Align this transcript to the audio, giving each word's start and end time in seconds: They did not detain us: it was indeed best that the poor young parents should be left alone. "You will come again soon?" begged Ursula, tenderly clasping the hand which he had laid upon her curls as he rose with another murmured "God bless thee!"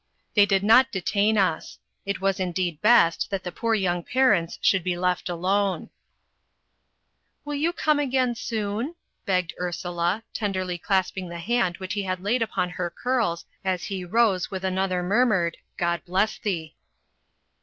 They 0.33 0.47
did 0.47 0.63
not 0.63 0.91
detain 0.91 1.37
us: 1.37 1.77
it 2.07 2.19
was 2.21 2.39
indeed 2.39 2.81
best 2.81 3.29
that 3.29 3.43
the 3.43 3.51
poor 3.51 3.75
young 3.75 4.01
parents 4.01 4.57
should 4.59 4.83
be 4.83 4.97
left 4.97 5.29
alone. 5.29 5.91
"You 7.45 7.67
will 7.69 7.73
come 7.73 7.99
again 7.99 8.33
soon?" 8.33 8.95
begged 9.27 9.53
Ursula, 9.61 10.23
tenderly 10.33 10.79
clasping 10.79 11.29
the 11.29 11.37
hand 11.37 11.77
which 11.77 11.93
he 11.93 12.01
had 12.01 12.19
laid 12.23 12.41
upon 12.41 12.71
her 12.71 12.89
curls 12.89 13.45
as 13.63 13.83
he 13.83 14.03
rose 14.03 14.49
with 14.49 14.65
another 14.65 15.03
murmured 15.03 15.57
"God 15.77 16.03
bless 16.03 16.39
thee!" 16.39 16.73